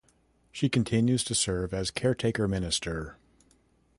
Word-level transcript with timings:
She 0.51 0.67
continues 0.67 1.23
to 1.25 1.35
serve 1.35 1.75
as 1.75 1.91
caretaker 1.91 2.47
minister. 2.47 3.17